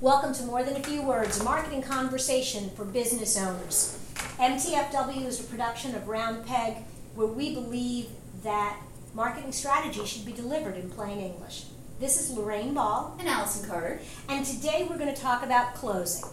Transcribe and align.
Welcome 0.00 0.32
to 0.34 0.44
More 0.44 0.62
Than 0.62 0.76
a 0.76 0.82
Few 0.82 1.02
Words, 1.02 1.40
a 1.40 1.44
marketing 1.44 1.82
conversation 1.82 2.70
for 2.70 2.84
business 2.84 3.36
owners. 3.36 3.98
MTFW 4.38 5.26
is 5.26 5.40
a 5.40 5.44
production 5.44 5.94
of 5.94 6.06
Round 6.08 6.46
Peg 6.46 6.76
where 7.14 7.26
we 7.26 7.54
believe 7.54 8.06
that 8.44 8.78
marketing 9.14 9.50
strategy 9.52 10.04
should 10.04 10.24
be 10.24 10.32
delivered 10.32 10.76
in 10.76 10.88
plain 10.90 11.18
English. 11.18 11.64
This 11.98 12.20
is 12.20 12.30
Lorraine 12.36 12.74
Ball, 12.74 13.16
And 13.18 13.28
Allison 13.28 13.68
Carter. 13.68 14.00
and 14.28 14.46
today 14.46 14.86
we're 14.88 14.98
going 14.98 15.12
to 15.12 15.20
talk 15.20 15.42
about 15.42 15.74
closing. 15.74 16.24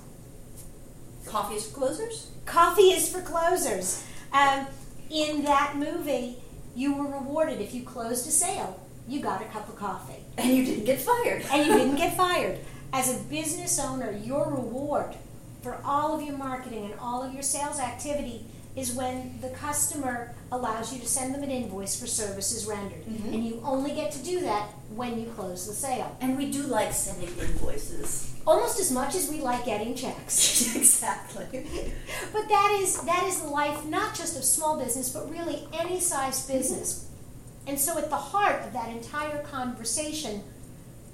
Coffee 1.26 1.56
is 1.56 1.66
for 1.68 1.74
closers? 1.76 2.30
Coffee 2.46 2.92
is 2.92 3.10
for 3.10 3.22
closers. 3.22 4.06
Um, 4.32 4.68
in 5.10 5.44
that 5.46 5.76
movie, 5.76 6.38
you 6.76 6.94
were 6.94 7.08
rewarded 7.08 7.60
if 7.62 7.74
you 7.74 7.82
closed 7.84 8.28
a 8.28 8.32
sale. 8.32 8.80
You 9.08 9.22
got 9.22 9.42
a 9.42 9.46
cup 9.46 9.68
of 9.70 9.76
coffee. 9.76 10.24
And 10.38 10.56
you 10.56 10.64
didn't 10.66 10.86
get 10.86 11.00
fired. 11.02 11.44
and 11.52 11.66
you 11.66 11.74
didn't 11.76 11.96
get 11.98 12.16
fired. 12.16 12.60
As 12.96 13.14
a 13.14 13.20
business 13.26 13.78
owner, 13.78 14.10
your 14.24 14.50
reward 14.50 15.16
for 15.62 15.78
all 15.84 16.16
of 16.18 16.26
your 16.26 16.38
marketing 16.38 16.86
and 16.86 16.94
all 16.98 17.22
of 17.22 17.34
your 17.34 17.44
sales 17.44 17.78
activity 17.78 18.46
is 18.78 18.94
when 18.94 19.38
the 19.42 19.50
customer 19.50 20.34
allows 20.50 20.94
you 20.94 21.02
to 21.02 21.06
send 21.06 21.36
them 21.36 21.44
an 21.44 21.52
invoice 21.52 22.00
for 22.00 22.08
services 22.08 22.66
rendered. 22.66 23.06
Mhm. 23.06 23.34
And 23.34 23.46
you 23.46 23.62
only 23.66 23.92
get 23.92 24.14
to 24.14 24.20
do 24.20 24.40
that 24.42 24.70
when 24.96 25.20
you 25.20 25.30
close 25.36 25.68
the 25.68 25.74
sale. 25.74 26.16
And 26.22 26.38
we 26.38 26.50
do 26.50 26.64
like 26.64 26.94
sending 26.94 27.38
invoices. 27.38 28.28
Almost 28.48 28.80
as 28.80 28.92
much 28.92 29.14
as 29.14 29.28
we 29.28 29.42
like 29.42 29.66
getting 29.66 29.94
checks. 29.94 30.74
exactly. 30.76 31.46
But 32.32 32.48
that 32.48 32.80
is 32.82 32.96
that 33.02 33.26
is 33.26 33.42
the 33.42 33.50
life 33.50 33.84
not 33.84 34.16
just 34.16 34.38
of 34.38 34.46
small 34.46 34.78
business, 34.78 35.10
but 35.10 35.30
really 35.30 35.68
any 35.74 36.00
size 36.00 36.46
business. 36.48 37.08
And 37.68 37.78
so 37.78 37.98
at 37.98 38.10
the 38.10 38.24
heart 38.32 38.64
of 38.66 38.72
that 38.72 38.88
entire 38.90 39.40
conversation 39.40 40.44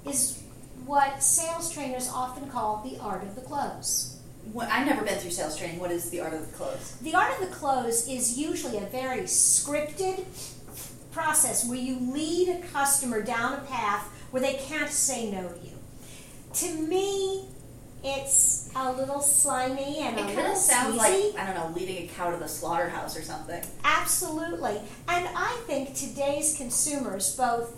is 0.04 0.41
what 0.86 1.22
sales 1.22 1.72
trainers 1.72 2.08
often 2.08 2.48
call 2.48 2.82
the 2.82 2.98
art 2.98 3.22
of 3.22 3.34
the 3.34 3.40
close. 3.40 4.18
Well, 4.52 4.68
I've 4.70 4.86
never 4.86 5.04
been 5.04 5.18
through 5.18 5.30
sales 5.30 5.56
training. 5.56 5.78
What 5.78 5.90
is 5.92 6.10
the 6.10 6.20
art 6.20 6.34
of 6.34 6.46
the 6.46 6.52
close? 6.56 6.96
The 7.02 7.14
art 7.14 7.32
of 7.40 7.48
the 7.48 7.54
close 7.54 8.08
is 8.08 8.36
usually 8.38 8.78
a 8.78 8.86
very 8.86 9.20
scripted 9.22 10.24
process 11.12 11.64
where 11.68 11.78
you 11.78 11.98
lead 12.00 12.48
a 12.48 12.60
customer 12.68 13.22
down 13.22 13.52
a 13.54 13.60
path 13.62 14.08
where 14.30 14.42
they 14.42 14.54
can't 14.54 14.90
say 14.90 15.30
no 15.30 15.48
to 15.48 15.60
you. 15.60 15.72
To 16.54 16.74
me, 16.88 17.44
it's 18.02 18.68
a 18.74 18.90
little 18.92 19.20
slimy 19.20 19.98
and 20.00 20.18
It 20.18 20.34
kind 20.34 20.48
of 20.48 20.56
sounds 20.56 20.98
sleazy. 20.98 21.32
like, 21.36 21.38
I 21.38 21.46
don't 21.52 21.54
know, 21.54 21.78
leading 21.78 22.04
a 22.04 22.08
cow 22.08 22.30
to 22.32 22.36
the 22.36 22.48
slaughterhouse 22.48 23.16
or 23.16 23.22
something. 23.22 23.62
Absolutely. 23.84 24.80
And 25.08 25.28
I 25.36 25.60
think 25.66 25.94
today's 25.94 26.56
consumers, 26.56 27.36
both 27.36 27.76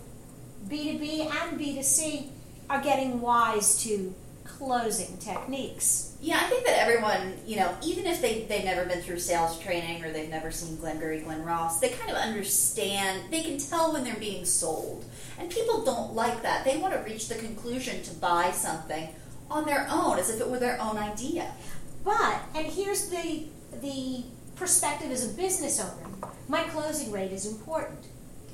B2B 0.69 1.27
and 1.31 1.61
B2C, 1.61 2.31
are 2.71 2.83
getting 2.83 3.21
wise 3.21 3.83
to 3.85 4.15
closing 4.45 5.17
techniques. 5.19 6.17
Yeah, 6.21 6.39
I 6.41 6.45
think 6.45 6.65
that 6.65 6.79
everyone, 6.79 7.35
you 7.47 7.57
know, 7.57 7.77
even 7.83 8.07
if 8.07 8.23
they, 8.23 8.43
they've 8.43 8.65
never 8.65 8.85
been 8.87 9.03
through 9.03 9.19
sales 9.19 9.59
training 9.59 10.05
or 10.05 10.13
they've 10.13 10.31
never 10.31 10.51
seen 10.51 10.77
Glengarry 10.77 11.21
Glen 11.21 11.45
Ross, 11.45 11.81
they 11.81 11.91
kind 11.91 12.11
of 12.11 12.17
understand, 12.17 13.31
they 13.31 13.43
can 13.43 13.59
tell 13.59 13.93
when 13.93 14.05
they're 14.05 14.15
being 14.15 14.45
sold. 14.45 15.05
And 15.39 15.51
people 15.51 15.85
don't 15.85 16.15
like 16.15 16.43
that. 16.43 16.65
They 16.65 16.77
want 16.77 16.95
to 16.95 17.01
reach 17.01 17.29
the 17.29 17.35
conclusion 17.35 18.03
to 18.05 18.15
buy 18.15 18.53
something 18.53 19.09
on 19.51 19.67
their 19.67 19.87
own, 19.91 20.19
as 20.19 20.31
if 20.31 20.41
it 20.41 20.49
were 20.49 20.59
their 20.59 20.81
own 20.81 20.97
idea. 20.97 21.53
But, 22.05 22.41
and 22.55 22.67
here's 22.67 23.09
the, 23.09 23.45
the 23.83 24.25
perspective 24.57 25.11
as 25.11 25.31
a 25.31 25.37
business 25.37 25.81
owner 25.81 26.31
my 26.49 26.63
closing 26.65 27.11
rate 27.11 27.33
is 27.33 27.47
important. 27.47 28.05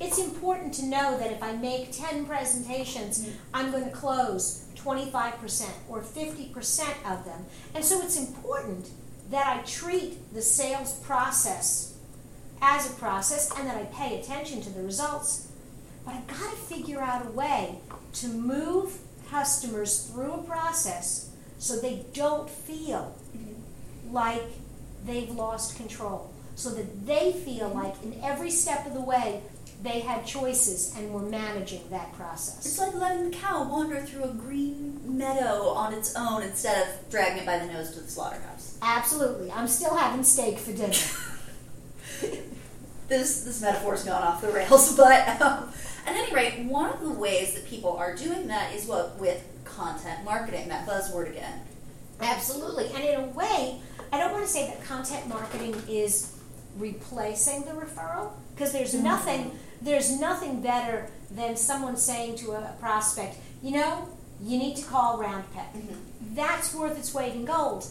It's 0.01 0.17
important 0.17 0.73
to 0.75 0.85
know 0.87 1.15
that 1.19 1.31
if 1.31 1.43
I 1.43 1.51
make 1.51 1.91
10 1.91 2.25
presentations, 2.25 3.29
I'm 3.53 3.71
going 3.71 3.85
to 3.85 3.91
close 3.91 4.65
25% 4.75 5.69
or 5.87 6.01
50% 6.01 6.89
of 7.05 7.23
them. 7.23 7.45
And 7.75 7.85
so 7.85 8.01
it's 8.01 8.17
important 8.17 8.89
that 9.29 9.45
I 9.45 9.61
treat 9.61 10.33
the 10.33 10.41
sales 10.41 10.93
process 11.01 11.95
as 12.63 12.89
a 12.89 12.95
process 12.95 13.55
and 13.55 13.67
that 13.67 13.77
I 13.77 13.83
pay 13.85 14.19
attention 14.19 14.61
to 14.63 14.71
the 14.71 14.81
results. 14.81 15.51
But 16.03 16.15
I've 16.15 16.27
got 16.27 16.49
to 16.49 16.57
figure 16.57 16.99
out 16.99 17.27
a 17.27 17.29
way 17.29 17.75
to 18.13 18.27
move 18.27 18.97
customers 19.29 20.07
through 20.07 20.33
a 20.33 20.43
process 20.43 21.29
so 21.59 21.79
they 21.79 22.05
don't 22.13 22.49
feel 22.49 23.15
mm-hmm. 23.37 24.11
like 24.11 24.43
they've 25.05 25.29
lost 25.29 25.77
control. 25.77 26.33
So 26.55 26.71
that 26.71 27.05
they 27.05 27.33
feel 27.33 27.69
like 27.69 27.95
in 28.03 28.19
every 28.23 28.51
step 28.51 28.85
of 28.85 28.93
the 28.93 29.01
way 29.01 29.41
they 29.81 29.99
had 30.01 30.25
choices 30.25 30.93
and 30.95 31.11
were 31.13 31.21
managing 31.21 31.81
that 31.89 32.13
process. 32.13 32.65
It's 32.65 32.77
like 32.79 32.93
letting 32.93 33.31
the 33.31 33.35
cow 33.37 33.67
wander 33.67 33.99
through 34.01 34.25
a 34.25 34.33
green 34.33 34.99
meadow 35.17 35.69
on 35.69 35.93
its 35.93 36.15
own 36.15 36.43
instead 36.43 36.87
of 36.87 37.09
dragging 37.09 37.39
it 37.39 37.45
by 37.45 37.57
the 37.59 37.65
nose 37.65 37.91
to 37.95 37.99
the 38.01 38.07
slaughterhouse. 38.09 38.77
Absolutely. 38.81 39.51
I'm 39.51 39.67
still 39.67 39.95
having 39.95 40.23
steak 40.23 40.57
for 40.59 40.71
dinner. 40.73 40.93
This 43.07 43.43
this 43.43 43.61
metaphor's 43.61 44.05
gone 44.05 44.23
off 44.23 44.39
the 44.41 44.49
rails, 44.53 44.95
but 44.97 45.41
um, 45.41 45.69
at 46.05 46.15
any 46.15 46.33
rate, 46.33 46.59
one 46.63 46.89
of 46.91 47.01
the 47.01 47.09
ways 47.09 47.53
that 47.55 47.65
people 47.65 47.91
are 47.97 48.15
doing 48.15 48.47
that 48.47 48.73
is 48.73 48.85
what 48.85 49.19
with 49.19 49.43
content 49.65 50.23
marketing, 50.23 50.69
that 50.69 50.87
buzzword 50.87 51.29
again. 51.29 51.59
Absolutely. 52.21 52.85
And 52.95 53.03
in 53.03 53.19
a 53.19 53.25
way, 53.33 53.81
I 54.13 54.17
don't 54.17 54.31
want 54.31 54.45
to 54.45 54.49
say 54.49 54.67
that 54.67 54.81
content 54.85 55.27
marketing 55.27 55.75
is 55.89 56.37
replacing 56.77 57.63
the 57.63 57.71
referral 57.71 58.31
because 58.55 58.71
there's 58.71 58.93
Mhm. 58.93 59.01
nothing 59.03 59.59
there's 59.81 60.19
nothing 60.19 60.61
better 60.61 61.07
than 61.29 61.55
someone 61.57 61.97
saying 61.97 62.35
to 62.37 62.51
a 62.51 62.75
prospect, 62.79 63.37
you 63.63 63.71
know, 63.71 64.07
you 64.41 64.57
need 64.57 64.75
to 64.77 64.85
call 64.85 65.19
Round 65.19 65.51
Peg. 65.53 65.65
Mm-hmm. 65.73 66.35
That's 66.35 66.73
worth 66.73 66.97
its 66.97 67.13
weight 67.13 67.33
in 67.33 67.45
gold. 67.45 67.85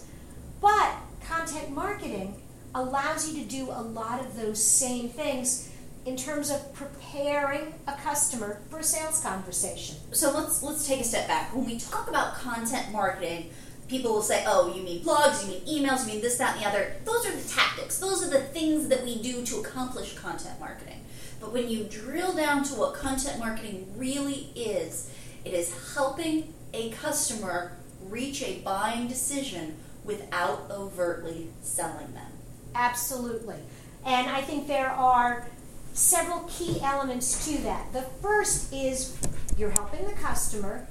But 0.60 0.94
content 1.26 1.70
marketing 1.70 2.40
allows 2.74 3.32
you 3.32 3.42
to 3.42 3.48
do 3.48 3.70
a 3.70 3.82
lot 3.82 4.20
of 4.20 4.36
those 4.36 4.62
same 4.62 5.08
things 5.08 5.70
in 6.06 6.16
terms 6.16 6.50
of 6.50 6.72
preparing 6.74 7.74
a 7.86 7.92
customer 7.92 8.60
for 8.70 8.78
a 8.78 8.82
sales 8.82 9.20
conversation. 9.20 9.96
So 10.12 10.32
let's 10.32 10.62
let's 10.62 10.86
take 10.86 11.00
a 11.00 11.04
step 11.04 11.28
back. 11.28 11.54
When 11.54 11.66
we 11.66 11.78
talk 11.78 12.08
about 12.08 12.34
content 12.34 12.90
marketing, 12.90 13.50
people 13.88 14.12
will 14.12 14.22
say, 14.22 14.44
"Oh, 14.46 14.72
you 14.74 14.82
mean 14.82 15.04
blogs, 15.04 15.44
you 15.44 15.52
mean 15.52 15.84
emails, 15.84 16.06
you 16.06 16.14
mean 16.14 16.22
this, 16.22 16.38
that, 16.38 16.56
and 16.56 16.64
the 16.64 16.68
other." 16.68 16.94
Those 17.04 17.26
are 17.26 17.36
the 17.36 17.48
tactics. 17.48 17.98
Those 17.98 18.24
are 18.24 18.30
the 18.30 18.40
things 18.40 18.88
that 18.88 19.04
we 19.04 19.20
do 19.20 19.44
to 19.44 19.60
accomplish 19.60 20.14
content 20.14 20.58
marketing. 20.58 21.04
But 21.40 21.52
when 21.52 21.68
you 21.68 21.84
drill 21.84 22.34
down 22.34 22.64
to 22.64 22.74
what 22.74 22.94
content 22.94 23.38
marketing 23.38 23.92
really 23.96 24.50
is, 24.54 25.10
it 25.44 25.54
is 25.54 25.94
helping 25.94 26.52
a 26.74 26.90
customer 26.90 27.72
reach 28.08 28.42
a 28.42 28.60
buying 28.60 29.08
decision 29.08 29.76
without 30.04 30.70
overtly 30.70 31.48
selling 31.62 32.12
them. 32.12 32.30
Absolutely. 32.74 33.56
And 34.04 34.30
I 34.30 34.42
think 34.42 34.66
there 34.66 34.90
are 34.90 35.46
several 35.92 36.40
key 36.48 36.80
elements 36.82 37.46
to 37.46 37.58
that. 37.62 37.92
The 37.92 38.02
first 38.02 38.72
is 38.72 39.16
you're 39.56 39.70
helping 39.70 40.06
the 40.06 40.12
customer. 40.12 40.86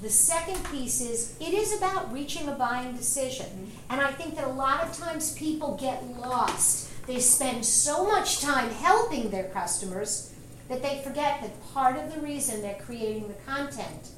The 0.00 0.10
second 0.10 0.64
piece 0.64 1.00
is 1.00 1.36
it 1.40 1.54
is 1.54 1.76
about 1.76 2.12
reaching 2.12 2.48
a 2.48 2.52
buying 2.52 2.96
decision. 2.96 3.46
Mm-hmm. 3.46 3.92
And 3.92 4.00
I 4.00 4.12
think 4.12 4.34
that 4.36 4.44
a 4.44 4.52
lot 4.52 4.82
of 4.82 4.96
times 4.96 5.34
people 5.34 5.76
get 5.80 6.04
lost. 6.18 6.90
They 7.06 7.18
spend 7.18 7.64
so 7.64 8.06
much 8.06 8.40
time 8.40 8.70
helping 8.70 9.30
their 9.30 9.48
customers 9.48 10.34
that 10.68 10.82
they 10.82 11.02
forget 11.02 11.40
that 11.42 11.72
part 11.72 11.96
of 11.96 12.14
the 12.14 12.20
reason 12.20 12.62
they're 12.62 12.74
creating 12.74 13.28
the 13.28 13.52
content 13.52 14.10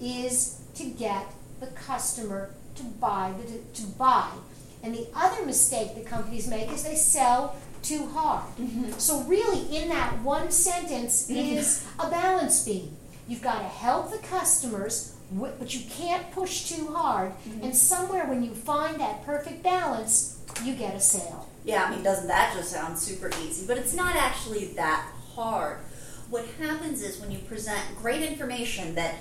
is 0.00 0.60
to 0.74 0.84
get 0.84 1.26
the 1.60 1.66
customer 1.68 2.50
to 2.76 2.82
buy 2.82 3.32
the, 3.38 3.58
to 3.80 3.86
buy. 3.86 4.30
And 4.82 4.94
the 4.94 5.06
other 5.14 5.44
mistake 5.44 5.94
that 5.94 6.06
companies 6.06 6.46
make 6.46 6.70
is 6.70 6.84
they 6.84 6.94
sell 6.94 7.56
too 7.82 8.06
hard. 8.06 8.44
Mm-hmm. 8.58 8.92
So 8.98 9.22
really, 9.22 9.76
in 9.76 9.88
that 9.88 10.22
one 10.22 10.50
sentence 10.50 11.30
mm-hmm. 11.30 11.58
is 11.58 11.86
a 11.98 12.10
balance 12.10 12.64
beam. 12.64 12.96
You've 13.28 13.42
got 13.42 13.58
to 13.58 13.68
help 13.68 14.10
the 14.10 14.18
customers, 14.18 15.16
but 15.32 15.74
you 15.74 15.88
can't 15.90 16.30
push 16.32 16.68
too 16.68 16.92
hard. 16.92 17.30
Mm-hmm. 17.30 17.64
And 17.64 17.76
somewhere 17.76 18.26
when 18.26 18.42
you 18.42 18.54
find 18.54 19.00
that 19.00 19.24
perfect 19.24 19.62
balance, 19.62 20.40
you 20.64 20.74
get 20.74 20.94
a 20.94 21.00
sale. 21.00 21.45
Yeah, 21.66 21.84
I 21.84 21.90
mean, 21.90 22.04
doesn't 22.04 22.28
that 22.28 22.54
just 22.56 22.70
sound 22.70 22.96
super 22.96 23.28
easy? 23.42 23.66
But 23.66 23.76
it's 23.76 23.92
not 23.92 24.14
actually 24.14 24.66
that 24.76 25.04
hard. 25.34 25.78
What 26.30 26.46
happens 26.60 27.02
is 27.02 27.20
when 27.20 27.32
you 27.32 27.38
present 27.38 27.82
great 28.00 28.22
information 28.22 28.94
that 28.94 29.16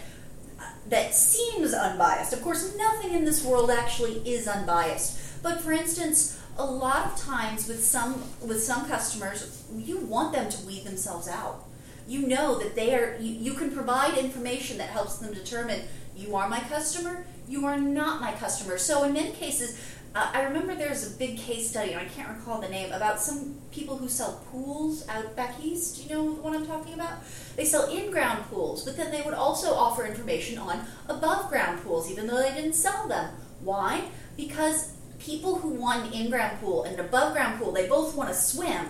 uh, 0.59 0.63
that 0.89 1.13
seems 1.15 1.73
unbiased. 1.73 2.33
Of 2.33 2.43
course, 2.43 2.77
nothing 2.77 3.13
in 3.13 3.25
this 3.25 3.43
world 3.43 3.71
actually 3.71 4.21
is 4.29 4.47
unbiased. 4.47 5.41
But 5.41 5.59
for 5.59 5.73
instance, 5.73 6.39
a 6.57 6.65
lot 6.65 7.07
of 7.07 7.19
times 7.19 7.67
with 7.67 7.83
some 7.83 8.23
with 8.41 8.61
some 8.63 8.87
customers, 8.87 9.63
you 9.75 9.97
want 9.97 10.31
them 10.31 10.47
to 10.49 10.65
weed 10.67 10.85
themselves 10.85 11.27
out. 11.27 11.65
You 12.07 12.27
know 12.27 12.59
that 12.59 12.75
they 12.75 12.93
are 12.93 13.17
you, 13.19 13.33
you 13.33 13.53
can 13.55 13.71
provide 13.71 14.19
information 14.19 14.77
that 14.77 14.89
helps 14.89 15.17
them 15.17 15.33
determine 15.33 15.81
you 16.15 16.35
are 16.35 16.47
my 16.47 16.59
customer, 16.59 17.25
you 17.49 17.65
are 17.65 17.79
not 17.79 18.21
my 18.21 18.33
customer. 18.33 18.77
So 18.77 19.03
in 19.03 19.13
many 19.13 19.31
cases, 19.31 19.79
uh, 20.15 20.29
I 20.33 20.43
remember 20.43 20.75
there's 20.75 21.13
a 21.13 21.17
big 21.17 21.37
case 21.37 21.69
study, 21.69 21.91
and 21.91 21.99
I 21.99 22.05
can't 22.05 22.29
recall 22.29 22.61
the 22.61 22.69
name, 22.69 22.93
about 22.93 23.19
some 23.19 23.55
people 23.71 23.97
who 23.97 24.07
sell 24.07 24.41
pools 24.49 25.05
out 25.09 25.35
back 25.35 25.55
east. 25.61 25.97
Do 25.97 26.03
you 26.03 26.09
know 26.09 26.23
what 26.35 26.55
I'm 26.55 26.65
talking 26.65 26.93
about? 26.93 27.19
They 27.57 27.65
sell 27.65 27.89
in 27.91 28.11
ground 28.11 28.45
pools, 28.49 28.85
but 28.85 28.95
then 28.95 29.11
they 29.11 29.21
would 29.23 29.33
also 29.33 29.73
offer 29.73 30.05
information 30.05 30.57
on 30.57 30.85
above 31.09 31.49
ground 31.49 31.83
pools, 31.83 32.09
even 32.09 32.27
though 32.27 32.41
they 32.41 32.53
didn't 32.53 32.75
sell 32.75 33.09
them. 33.09 33.35
Why? 33.59 34.05
Because 34.37 34.95
people 35.19 35.59
who 35.59 35.69
want 35.69 36.07
an 36.07 36.13
in 36.13 36.29
ground 36.29 36.59
pool 36.61 36.85
and 36.85 36.97
an 36.97 37.05
above 37.05 37.33
ground 37.33 37.59
pool, 37.59 37.73
they 37.73 37.87
both 37.87 38.15
want 38.15 38.29
to 38.29 38.35
swim. 38.35 38.85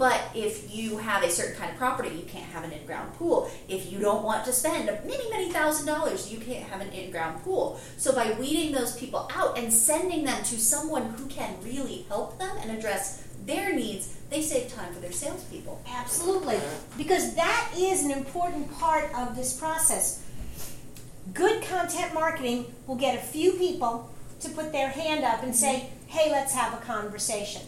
But 0.00 0.30
if 0.34 0.74
you 0.74 0.96
have 0.96 1.22
a 1.22 1.30
certain 1.30 1.56
kind 1.56 1.70
of 1.72 1.76
property, 1.76 2.08
you 2.08 2.22
can't 2.22 2.46
have 2.52 2.64
an 2.64 2.72
in 2.72 2.86
ground 2.86 3.12
pool. 3.18 3.50
If 3.68 3.92
you 3.92 3.98
don't 3.98 4.22
want 4.24 4.46
to 4.46 4.52
spend 4.54 4.86
many, 4.86 5.28
many 5.28 5.52
thousand 5.52 5.84
dollars, 5.84 6.32
you 6.32 6.38
can't 6.38 6.66
have 6.70 6.80
an 6.80 6.88
in 6.88 7.10
ground 7.10 7.44
pool. 7.44 7.78
So 7.98 8.14
by 8.14 8.32
weeding 8.40 8.72
those 8.72 8.96
people 8.96 9.30
out 9.36 9.58
and 9.58 9.70
sending 9.70 10.24
them 10.24 10.42
to 10.44 10.58
someone 10.58 11.10
who 11.10 11.26
can 11.26 11.54
really 11.62 12.06
help 12.08 12.38
them 12.38 12.56
and 12.62 12.70
address 12.70 13.22
their 13.44 13.74
needs, 13.74 14.16
they 14.30 14.40
save 14.40 14.72
time 14.72 14.90
for 14.94 15.00
their 15.00 15.12
salespeople. 15.12 15.82
Absolutely. 15.86 16.58
Because 16.96 17.34
that 17.34 17.70
is 17.76 18.02
an 18.02 18.10
important 18.10 18.72
part 18.78 19.14
of 19.14 19.36
this 19.36 19.52
process. 19.52 20.24
Good 21.34 21.62
content 21.64 22.14
marketing 22.14 22.72
will 22.86 22.96
get 22.96 23.16
a 23.16 23.20
few 23.20 23.52
people 23.52 24.10
to 24.40 24.48
put 24.48 24.72
their 24.72 24.88
hand 24.88 25.26
up 25.26 25.42
and 25.42 25.54
say, 25.54 25.90
hey, 26.06 26.30
let's 26.30 26.54
have 26.54 26.72
a 26.72 26.82
conversation. 26.86 27.60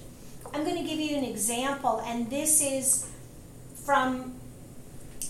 I'm 0.54 0.64
going 0.64 0.76
to 0.76 0.82
give 0.82 1.00
you 1.00 1.16
an 1.16 1.24
example, 1.24 2.02
and 2.04 2.28
this 2.28 2.60
is 2.60 3.10
from 3.84 4.34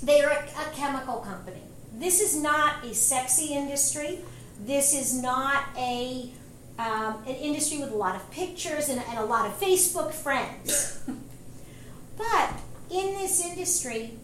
they're 0.02 0.30
a, 0.30 0.42
a, 0.42 0.72
chemical 0.74 1.18
company. 1.18 1.62
This 1.94 2.20
is 2.20 2.36
not 2.36 2.84
a 2.84 2.92
sexy 2.92 3.54
industry. 3.54 4.20
This 4.60 4.94
is 4.94 5.14
not 5.14 5.64
a 5.76 6.30
um, 6.78 7.22
an 7.26 7.36
industry 7.36 7.78
with 7.78 7.92
a 7.92 7.96
lot 7.96 8.16
of 8.16 8.28
pictures 8.30 8.88
and, 8.88 9.00
and 9.08 9.18
a 9.18 9.24
lot 9.24 9.46
of 9.46 9.60
Facebook 9.60 10.12
friends. 10.12 11.00
but 12.16 12.50
in 12.90 13.14
this 13.14 13.44
industry, 13.44 14.14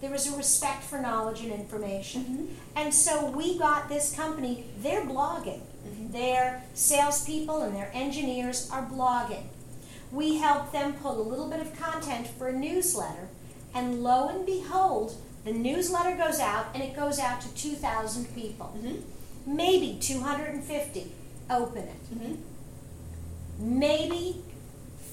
there 0.00 0.12
is 0.14 0.32
a 0.32 0.36
respect 0.36 0.82
for 0.82 0.98
knowledge 0.98 1.42
and 1.42 1.52
information. 1.52 2.22
Mm-hmm. 2.22 2.46
And 2.76 2.94
so 2.94 3.30
we 3.30 3.58
got 3.58 3.88
this 3.88 4.16
company, 4.16 4.64
they're 4.78 5.04
blogging. 5.04 5.60
Mm-hmm. 5.86 6.12
Their 6.12 6.64
salespeople 6.74 7.62
and 7.62 7.76
their 7.76 7.90
engineers 7.94 8.68
are 8.72 8.84
blogging 8.84 9.44
we 10.12 10.36
help 10.36 10.70
them 10.72 10.92
pull 10.92 11.20
a 11.20 11.26
little 11.28 11.48
bit 11.48 11.60
of 11.60 11.78
content 11.78 12.26
for 12.26 12.48
a 12.48 12.52
newsletter, 12.52 13.28
and 13.74 14.02
lo 14.02 14.28
and 14.28 14.44
behold, 14.44 15.16
the 15.44 15.52
newsletter 15.52 16.16
goes 16.16 16.38
out 16.38 16.66
and 16.74 16.82
it 16.82 16.94
goes 16.94 17.18
out 17.18 17.40
to 17.40 17.54
2,000 17.54 18.34
people. 18.34 18.76
Mm-hmm. 18.76 19.56
Maybe 19.56 19.98
250 20.00 21.12
open 21.50 21.82
it. 21.82 22.14
Mm-hmm. 22.14 23.78
Maybe 23.78 24.42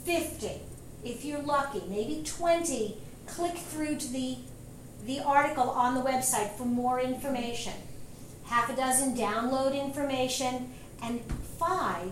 50, 0.03 0.51
if 1.03 1.23
you're 1.25 1.41
lucky. 1.41 1.81
Maybe 1.87 2.21
20 2.23 2.97
click 3.25 3.57
through 3.57 3.95
to 3.97 4.11
the, 4.11 4.37
the 5.05 5.21
article 5.21 5.69
on 5.69 5.95
the 5.95 6.01
website 6.01 6.51
for 6.51 6.65
more 6.65 6.99
information. 6.99 7.73
Half 8.45 8.69
a 8.69 8.75
dozen 8.75 9.15
download 9.15 9.79
information, 9.79 10.73
and 11.01 11.21
five 11.57 12.11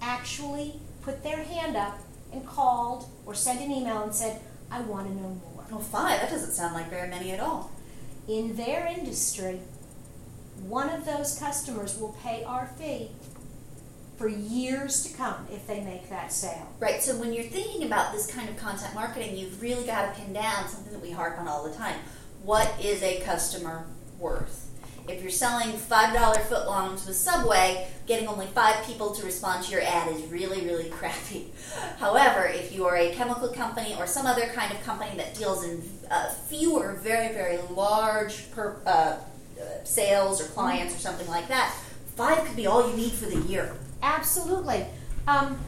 actually 0.00 0.80
put 1.02 1.22
their 1.22 1.44
hand 1.44 1.76
up 1.76 1.98
and 2.34 2.46
called 2.46 3.08
or 3.26 3.34
sent 3.34 3.60
an 3.60 3.70
email 3.70 4.02
and 4.02 4.14
said, 4.14 4.40
I 4.70 4.80
want 4.80 5.08
to 5.08 5.14
know 5.14 5.40
more. 5.44 5.64
Well, 5.70 5.80
five, 5.80 6.20
that 6.20 6.30
doesn't 6.30 6.52
sound 6.52 6.74
like 6.74 6.90
very 6.90 7.08
many 7.08 7.30
at 7.30 7.40
all. 7.40 7.70
In 8.28 8.56
their 8.56 8.86
industry, 8.86 9.60
one 10.62 10.88
of 10.88 11.04
those 11.04 11.38
customers 11.38 11.98
will 11.98 12.16
pay 12.22 12.44
our 12.44 12.66
fee 12.78 13.10
for 14.16 14.28
years 14.28 15.04
to 15.04 15.16
come 15.16 15.46
if 15.50 15.66
they 15.66 15.80
make 15.80 16.08
that 16.08 16.32
sale. 16.32 16.72
Right, 16.78 17.02
so 17.02 17.16
when 17.16 17.32
you're 17.32 17.44
thinking 17.44 17.84
about 17.84 18.12
this 18.12 18.26
kind 18.26 18.48
of 18.48 18.56
content 18.56 18.94
marketing, 18.94 19.36
you've 19.36 19.60
really 19.60 19.84
got 19.84 20.14
to 20.14 20.20
pin 20.20 20.32
down 20.32 20.68
something 20.68 20.92
that 20.92 21.02
we 21.02 21.10
harp 21.10 21.38
on 21.38 21.48
all 21.48 21.68
the 21.68 21.74
time. 21.74 21.96
What 22.42 22.72
is 22.82 23.02
a 23.02 23.20
customer 23.20 23.86
worth? 24.18 24.70
If 25.06 25.20
you're 25.20 25.30
selling 25.30 25.72
$5 25.72 26.14
footlongs 26.48 27.06
with 27.06 27.16
Subway, 27.16 27.88
getting 28.06 28.26
only 28.26 28.46
five 28.46 28.84
people 28.86 29.14
to 29.14 29.24
respond 29.24 29.64
to 29.64 29.70
your 29.70 29.82
ad 29.82 30.10
is 30.10 30.22
really, 30.24 30.64
really 30.64 30.88
crappy. 30.90 31.52
However, 31.98 32.46
if 32.46 32.72
you 32.74 32.86
are 32.86 32.96
a 32.96 33.12
chemical 33.14 33.48
company 33.48 33.94
or 33.98 34.06
some 34.06 34.24
other 34.24 34.46
kind 34.54 34.72
of 34.72 34.82
company 34.82 35.14
that 35.18 35.34
deals 35.34 35.62
in 35.64 35.82
uh, 36.10 36.30
fewer, 36.30 36.94
very, 36.94 37.34
very 37.34 37.58
large 37.70 38.50
per, 38.52 38.76
uh, 38.86 39.16
sales 39.84 40.40
or 40.40 40.46
clients 40.46 40.94
or 40.94 40.98
something 40.98 41.28
like 41.28 41.48
that, 41.48 41.74
five 42.16 42.44
could 42.44 42.56
be 42.56 42.66
all 42.66 42.88
you 42.88 42.96
need 42.96 43.12
for 43.12 43.26
the 43.26 43.40
year. 43.46 43.76
Absolutely. 44.02 44.86
Um, 45.28 45.58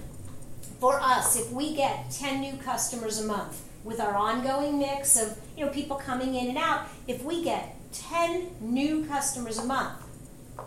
for 0.80 0.98
us, 1.00 1.38
if 1.38 1.50
we 1.52 1.74
get 1.74 2.10
10 2.10 2.40
new 2.40 2.56
customers 2.56 3.20
a 3.20 3.26
month 3.26 3.62
with 3.84 4.00
our 4.00 4.14
ongoing 4.14 4.78
mix 4.78 5.20
of 5.20 5.38
you 5.56 5.64
know 5.64 5.70
people 5.70 5.96
coming 5.96 6.34
in 6.34 6.48
and 6.48 6.58
out, 6.58 6.86
if 7.06 7.22
we 7.22 7.42
get 7.44 7.76
10 8.02 8.56
new 8.60 9.04
customers 9.06 9.58
a 9.58 9.64
month. 9.64 10.02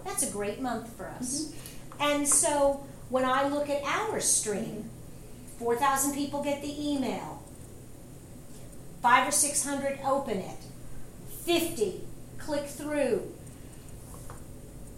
That's 0.05 0.27
a 0.27 0.31
great 0.31 0.61
month 0.61 0.95
for 0.95 1.07
us. 1.07 1.45
Mm-hmm. 1.45 2.01
And 2.01 2.27
so 2.27 2.85
when 3.09 3.25
I 3.25 3.47
look 3.47 3.69
at 3.69 3.83
our 3.83 4.19
stream, 4.19 4.89
4,000 5.57 6.13
people 6.13 6.43
get 6.43 6.61
the 6.61 6.91
email, 6.91 7.43
five 9.01 9.27
or 9.27 9.31
600 9.31 9.99
open 10.05 10.37
it, 10.37 10.57
50 11.43 12.01
click 12.37 12.65
through. 12.65 13.31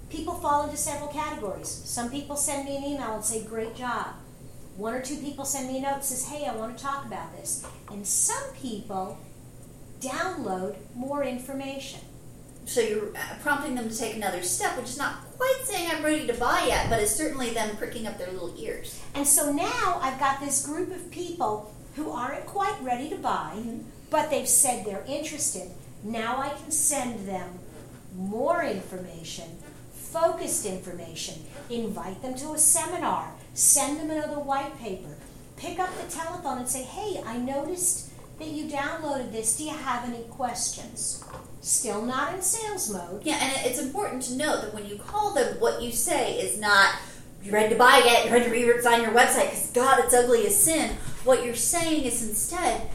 People 0.09 0.35
fall 0.35 0.65
into 0.65 0.77
several 0.77 1.09
categories. 1.09 1.69
Some 1.69 2.11
people 2.11 2.35
send 2.35 2.65
me 2.65 2.77
an 2.77 2.83
email 2.83 3.15
and 3.15 3.23
say, 3.23 3.43
Great 3.43 3.75
job. 3.75 4.07
One 4.75 4.93
or 4.93 5.01
two 5.01 5.17
people 5.17 5.45
send 5.45 5.67
me 5.67 5.79
a 5.79 5.81
note 5.81 5.95
and 5.95 6.03
says, 6.03 6.27
Hey, 6.27 6.45
I 6.45 6.55
want 6.55 6.77
to 6.77 6.83
talk 6.83 7.05
about 7.05 7.35
this. 7.35 7.65
And 7.89 8.05
some 8.05 8.43
people 8.61 9.17
download 10.01 10.75
more 10.95 11.23
information. 11.23 12.01
So 12.65 12.81
you're 12.81 13.09
uh, 13.09 13.35
prompting 13.41 13.75
them 13.75 13.89
to 13.89 13.97
take 13.97 14.15
another 14.15 14.41
step, 14.43 14.77
which 14.77 14.85
is 14.85 14.97
not 14.97 15.15
quite 15.37 15.61
saying 15.63 15.89
I'm 15.91 16.03
ready 16.03 16.27
to 16.27 16.33
buy 16.33 16.65
yet, 16.67 16.89
but 16.89 16.99
it's 16.99 17.15
certainly 17.15 17.49
them 17.49 17.75
pricking 17.75 18.07
up 18.07 18.17
their 18.17 18.31
little 18.31 18.53
ears. 18.57 19.01
And 19.15 19.27
so 19.27 19.51
now 19.51 19.99
I've 20.01 20.19
got 20.19 20.39
this 20.39 20.65
group 20.65 20.91
of 20.91 21.11
people 21.11 21.73
who 21.95 22.11
aren't 22.11 22.45
quite 22.45 22.81
ready 22.81 23.09
to 23.09 23.17
buy, 23.17 23.53
mm-hmm. 23.55 23.79
but 24.09 24.29
they've 24.29 24.47
said 24.47 24.85
they're 24.85 25.03
interested. 25.07 25.69
Now 26.03 26.37
I 26.37 26.49
can 26.49 26.71
send 26.71 27.27
them 27.27 27.59
more 28.15 28.63
information, 28.63 29.57
focused 29.93 30.65
information, 30.65 31.43
invite 31.69 32.21
them 32.21 32.35
to 32.35 32.53
a 32.53 32.57
seminar, 32.57 33.33
send 33.53 33.99
them 33.99 34.11
another 34.11 34.39
white 34.39 34.77
paper, 34.79 35.15
pick 35.57 35.79
up 35.79 35.89
the 35.97 36.11
telephone 36.11 36.59
and 36.59 36.69
say, 36.69 36.83
hey, 36.83 37.21
I 37.25 37.37
noticed 37.37 38.09
that 38.39 38.47
you 38.47 38.65
downloaded 38.65 39.31
this. 39.31 39.57
Do 39.57 39.65
you 39.65 39.71
have 39.71 40.07
any 40.07 40.23
questions? 40.23 41.23
Still 41.61 42.03
not 42.03 42.33
in 42.33 42.41
sales 42.41 42.89
mode. 42.91 43.21
Yeah, 43.23 43.37
and 43.39 43.65
it's 43.67 43.79
important 43.79 44.23
to 44.23 44.35
note 44.35 44.61
that 44.61 44.73
when 44.73 44.87
you 44.87 44.95
call 44.95 45.33
them, 45.33 45.59
what 45.59 45.81
you 45.81 45.91
say 45.91 46.33
is 46.39 46.59
not, 46.59 46.95
you're 47.43 47.53
ready 47.53 47.69
to 47.69 47.75
buy 47.75 48.01
it, 48.03 48.25
you're 48.25 48.33
ready 48.33 48.49
to 48.49 48.55
redesign 48.55 49.03
your 49.03 49.11
website 49.11 49.51
because 49.51 49.69
God, 49.71 50.03
it's 50.03 50.13
ugly 50.13 50.45
as 50.47 50.59
sin. 50.59 50.95
What 51.23 51.45
you're 51.45 51.53
saying 51.53 52.03
is 52.03 52.27
instead, 52.27 52.89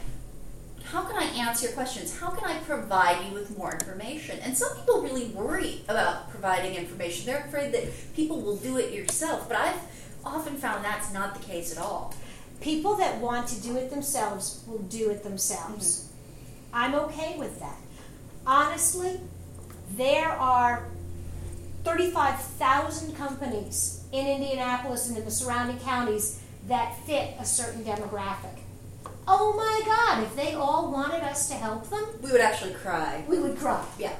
how 0.83 1.03
can 1.03 1.15
I 1.15 1.25
answer 1.25 1.67
your 1.67 1.75
questions? 1.75 2.17
How 2.17 2.29
can 2.29 2.43
I 2.49 2.59
provide 2.59 3.25
you 3.25 3.33
with 3.33 3.57
more 3.57 3.73
information? 3.73 4.39
And 4.39 4.57
some 4.57 4.75
people 4.75 5.01
really 5.01 5.27
worry 5.27 5.81
about 5.87 6.29
providing 6.29 6.75
information. 6.75 7.25
They're 7.25 7.45
afraid 7.45 7.73
that 7.73 7.85
people 8.15 8.41
will 8.41 8.57
do 8.57 8.77
it 8.77 8.93
yourself, 8.93 9.47
but 9.47 9.57
I've 9.57 9.79
often 10.25 10.55
found 10.55 10.83
that's 10.83 11.13
not 11.13 11.39
the 11.39 11.45
case 11.45 11.71
at 11.71 11.77
all. 11.77 12.13
People 12.59 12.95
that 12.97 13.19
want 13.19 13.47
to 13.49 13.61
do 13.61 13.77
it 13.77 13.89
themselves 13.89 14.63
will 14.67 14.79
do 14.79 15.09
it 15.09 15.23
themselves. 15.23 16.01
Mm-hmm. 16.01 16.75
I'm 16.75 16.95
okay 16.95 17.37
with 17.37 17.59
that. 17.59 17.77
Honestly, 18.47 19.19
there 19.97 20.29
are 20.29 20.87
35,000 21.83 23.13
companies 23.13 24.05
in 24.13 24.25
Indianapolis 24.25 25.09
and 25.09 25.17
in 25.17 25.25
the 25.25 25.31
surrounding 25.31 25.77
counties 25.79 26.41
that 26.67 26.97
fit 27.05 27.35
a 27.39 27.45
certain 27.45 27.83
demographic. 27.83 28.59
Oh 29.27 29.51
my 29.51 29.81
God, 29.85 30.23
if 30.23 30.33
they 30.37 30.53
all 30.53 30.89
wanted 30.89 31.23
us 31.23 31.49
to 31.49 31.55
help 31.55 31.89
them, 31.89 32.05
we 32.21 32.31
would 32.31 32.39
actually 32.39 32.73
cry. 32.73 33.25
We 33.27 33.37
would 33.39 33.57
cry. 33.57 33.85
Yeah. 33.99 34.15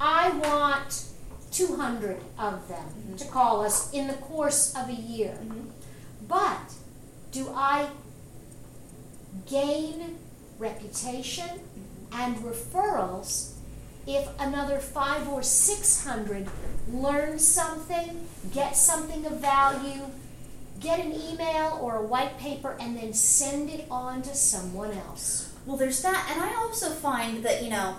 I 0.00 0.30
want 0.30 1.04
200 1.52 2.16
of 2.38 2.68
them 2.68 2.78
mm-hmm. 2.78 3.16
to 3.16 3.24
call 3.26 3.62
us 3.62 3.92
in 3.92 4.06
the 4.06 4.14
course 4.14 4.74
of 4.74 4.88
a 4.88 4.94
year. 4.94 5.38
Mm-hmm. 5.42 5.68
But 6.26 6.72
do 7.32 7.50
I 7.54 7.90
gain 9.46 10.18
reputation 10.58 11.60
and 12.10 12.36
referrals 12.36 13.57
if 14.08 14.26
another 14.40 14.78
five 14.78 15.28
or 15.28 15.42
six 15.42 16.04
hundred 16.04 16.48
learn 16.90 17.38
something, 17.38 18.26
get 18.52 18.74
something 18.74 19.26
of 19.26 19.38
value, 19.38 20.02
get 20.80 20.98
an 20.98 21.12
email 21.12 21.78
or 21.82 21.96
a 21.96 22.02
white 22.02 22.38
paper, 22.38 22.74
and 22.80 22.96
then 22.96 23.12
send 23.12 23.68
it 23.68 23.86
on 23.90 24.22
to 24.22 24.34
someone 24.34 24.92
else? 24.92 25.52
Well, 25.66 25.76
there's 25.76 26.00
that, 26.00 26.30
and 26.32 26.42
I 26.42 26.54
also 26.54 26.88
find 26.88 27.44
that, 27.44 27.62
you 27.62 27.68
know, 27.68 27.96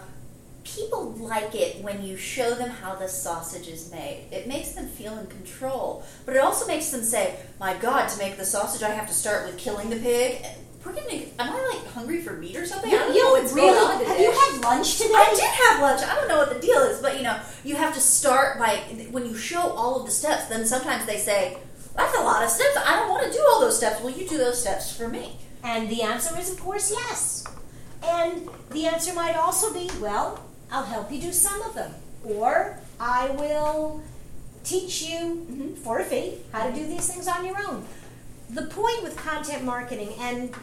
people 0.63 1.12
like 1.12 1.54
it 1.54 1.84
when 1.84 2.04
you 2.04 2.18
show 2.18 2.56
them 2.56 2.70
how 2.70 2.96
the 2.96 3.08
sausage 3.08 3.68
is 3.68 3.92
made. 3.92 4.25
It 4.32 4.48
makes 4.48 4.72
them 4.72 4.88
feel 4.88 5.16
in 5.20 5.28
control, 5.28 6.04
but 6.25 6.36
it 6.36 6.39
also 6.39 6.66
makes 6.66 6.89
them 6.89 7.04
say, 7.04 7.36
"My 7.60 7.75
God, 7.75 8.10
to 8.10 8.18
make 8.18 8.38
the 8.38 8.46
sausage, 8.46 8.82
I 8.82 8.89
have 8.89 9.08
to 9.08 9.13
start 9.13 9.46
with 9.46 9.58
killing 9.58 9.92
the 9.92 9.98
pig." 9.98 10.44
We're 10.86 10.94
getting. 10.94 11.32
Am 11.38 11.50
I 11.50 11.75
like 11.75 11.86
hungry 11.94 12.22
for 12.22 12.34
meat 12.34 12.56
or 12.56 12.66
something? 12.66 12.89
You, 12.89 12.98
I 12.98 13.00
don't 13.00 13.13
you 13.13 13.24
know 13.24 13.32
what's 13.32 13.54
going 13.54 13.70
on 13.70 13.75
really? 13.75 13.98
today. 14.00 14.12
Have 14.12 14.20
you 14.20 14.32
lunch 14.70 14.98
today? 14.98 15.14
I 15.16 15.34
did 15.34 15.44
have 15.44 15.82
lunch. 15.82 16.02
I 16.04 16.16
don't 16.16 16.28
know 16.28 16.38
what 16.38 16.54
the 16.54 16.60
deal 16.60 16.80
is, 16.84 17.02
but 17.02 17.18
you 17.18 17.24
know, 17.24 17.40
you 17.64 17.76
have 17.76 17.94
to 17.94 18.00
start 18.00 18.60
by 18.60 18.78
when 19.12 19.26
you 19.26 19.36
show 19.36 19.62
all 19.62 20.00
of 20.00 20.06
the 20.06 20.12
steps. 20.12 20.46
Then 20.46 20.66
sometimes 20.66 21.06
they 21.06 21.18
say, 21.18 21.58
"That's 21.96 22.16
a 22.18 22.22
lot 22.22 22.44
of 22.44 22.50
steps. 22.50 22.78
I 22.86 22.96
don't 22.98 23.10
want 23.10 23.24
to 23.26 23.32
do 23.32 23.44
all 23.50 23.60
those 23.62 23.78
steps." 23.78 24.02
Will 24.02 24.12
you 24.12 24.28
do 24.28 24.38
those 24.38 24.60
steps 24.62 24.96
for 24.96 25.08
me. 25.08 25.40
And 25.62 25.90
the 25.90 26.02
answer 26.04 26.40
is, 26.40 26.50
of 26.52 26.60
course, 26.60 26.90
yes. 26.90 27.44
And 28.02 28.48
the 28.70 28.86
answer 28.88 29.14
might 29.14 29.36
also 29.36 29.74
be, 29.74 29.92
well, 30.00 30.40
I'll 30.72 30.86
help 30.86 31.12
you 31.12 31.20
do 31.20 31.34
some 31.34 31.62
of 31.64 31.74
them. 31.74 31.94
Or 32.24 32.80
I 32.98 33.30
will 33.32 34.02
teach 34.64 35.02
you 35.02 35.46
Mhm. 35.52 35.78
for 35.84 36.00
a 36.00 36.06
fee 36.06 36.38
how 36.54 36.64
to 36.68 36.72
do 36.72 36.86
these 36.88 37.08
things 37.08 37.28
on 37.28 37.46
your 37.46 37.58
own. 37.68 37.86
The 38.50 38.64
point 38.64 39.04
with 39.04 39.18
content 39.18 39.64
marketing, 39.64 40.14
and 40.20 40.56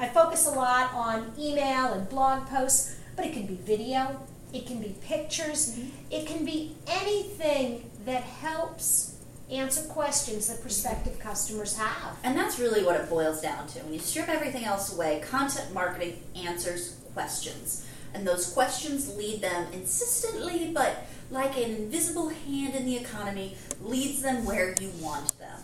I 0.00 0.08
focus 0.08 0.46
a 0.46 0.52
lot 0.52 0.94
on 0.94 1.30
email 1.38 1.92
and 1.92 2.08
blog 2.08 2.46
posts, 2.46 2.96
but 3.16 3.26
it 3.26 3.34
can 3.34 3.44
be 3.44 3.56
video, 3.56 4.18
it 4.50 4.66
can 4.66 4.80
be 4.80 4.96
pictures, 5.02 5.76
mm-hmm. 5.76 5.90
it 6.10 6.26
can 6.26 6.46
be 6.46 6.74
anything 6.86 7.90
that 8.06 8.22
helps 8.22 9.18
answer 9.50 9.82
questions 9.82 10.48
that 10.48 10.62
prospective 10.62 11.12
mm-hmm. 11.12 11.28
customers 11.28 11.76
have. 11.76 12.16
And 12.24 12.34
that's 12.34 12.58
really 12.58 12.82
what 12.82 12.96
it 12.96 13.10
boils 13.10 13.42
down 13.42 13.66
to. 13.68 13.80
When 13.80 13.92
you 13.92 13.98
strip 13.98 14.30
everything 14.30 14.64
else 14.64 14.90
away, 14.90 15.22
content 15.28 15.74
marketing 15.74 16.22
answers 16.34 16.96
questions. 17.12 17.86
And 18.14 18.26
those 18.26 18.54
questions 18.54 19.14
lead 19.16 19.42
them 19.42 19.70
insistently, 19.74 20.70
but 20.72 21.04
like 21.30 21.58
an 21.58 21.76
invisible 21.76 22.30
hand 22.30 22.74
in 22.74 22.86
the 22.86 22.96
economy, 22.96 23.54
leads 23.82 24.22
them 24.22 24.46
where 24.46 24.74
you 24.80 24.90
want 24.98 25.38
them. 25.38 25.60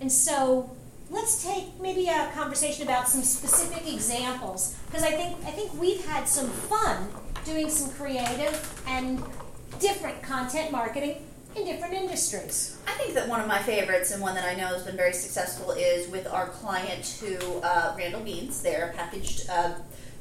And 0.00 0.10
so 0.10 0.70
let's 1.10 1.42
take 1.42 1.80
maybe 1.80 2.08
a 2.08 2.30
conversation 2.34 2.84
about 2.84 3.08
some 3.08 3.22
specific 3.22 3.92
examples 3.92 4.76
because 4.86 5.02
I 5.02 5.10
think 5.10 5.36
I 5.44 5.50
think 5.50 5.72
we've 5.80 6.04
had 6.04 6.28
some 6.28 6.48
fun 6.48 7.08
doing 7.44 7.70
some 7.70 7.90
creative 7.92 8.82
and 8.86 9.22
different 9.80 10.22
content 10.22 10.70
marketing 10.70 11.24
in 11.56 11.64
different 11.64 11.94
industries. 11.94 12.78
I 12.86 12.92
think 12.92 13.14
that 13.14 13.28
one 13.28 13.40
of 13.40 13.46
my 13.46 13.58
favorites 13.58 14.10
and 14.10 14.20
one 14.20 14.34
that 14.34 14.44
I 14.44 14.54
know 14.54 14.66
has 14.66 14.82
been 14.82 14.96
very 14.96 15.12
successful 15.12 15.70
is 15.72 16.08
with 16.08 16.26
our 16.26 16.48
client 16.48 17.18
who, 17.20 17.60
uh, 17.60 17.94
Randall 17.96 18.20
Beans. 18.20 18.62
They're 18.62 18.90
a 18.90 18.96
packaged 18.96 19.48
uh, 19.48 19.74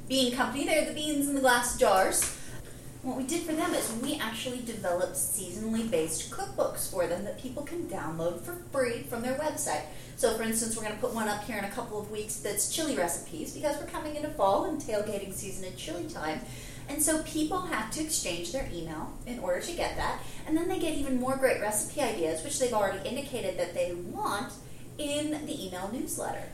bean 0.08 0.34
company. 0.34 0.66
They're 0.66 0.86
the 0.86 0.94
beans 0.94 1.28
in 1.28 1.36
the 1.36 1.42
glass 1.42 1.78
jars. 1.78 2.37
What 3.08 3.16
we 3.16 3.24
did 3.24 3.44
for 3.44 3.54
them 3.54 3.74
is 3.74 3.90
we 4.04 4.20
actually 4.20 4.64
developed 4.64 5.14
seasonally 5.14 5.90
based 5.90 6.30
cookbooks 6.30 6.92
for 6.92 7.08
them 7.08 7.24
that 7.24 7.42
people 7.42 7.64
can 7.64 7.86
download 7.86 8.42
for 8.42 8.56
free 8.74 9.04
from 9.04 9.22
their 9.22 9.36
website. 9.36 9.84
So, 10.18 10.36
for 10.36 10.44
instance, 10.44 10.76
we're 10.76 10.84
going 10.84 10.96
to 10.96 11.00
put 11.00 11.14
one 11.14 11.30
up 11.30 11.46
here 11.46 11.58
in 11.58 11.64
a 11.64 11.70
couple 11.70 12.02
of 12.02 12.12
weeks 12.12 12.36
that's 12.36 12.70
chili 12.70 12.98
recipes 12.98 13.54
because 13.54 13.78
we're 13.78 13.88
coming 13.88 14.18
into 14.18 14.28
fall 14.32 14.66
and 14.66 14.78
tailgating 14.78 15.34
season 15.34 15.64
and 15.64 15.78
chili 15.78 16.04
time. 16.10 16.42
And 16.90 17.02
so 17.02 17.24
people 17.24 17.62
have 17.62 17.92
to 17.92 18.04
exchange 18.04 18.52
their 18.52 18.68
email 18.74 19.14
in 19.26 19.40
order 19.40 19.62
to 19.62 19.72
get 19.72 19.96
that. 19.96 20.20
And 20.46 20.58
then 20.58 20.68
they 20.68 20.78
get 20.78 20.96
even 20.96 21.18
more 21.18 21.38
great 21.38 21.62
recipe 21.62 22.02
ideas, 22.02 22.44
which 22.44 22.60
they've 22.60 22.74
already 22.74 23.08
indicated 23.08 23.58
that 23.58 23.74
they 23.74 23.94
want 23.94 24.52
in 24.98 25.46
the 25.46 25.66
email 25.66 25.90
newsletter. 25.94 26.50